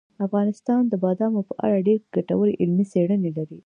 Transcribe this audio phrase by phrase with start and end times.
[0.27, 3.57] افغانستان د بادامو په اړه ډېرې ګټورې علمي څېړنې لري.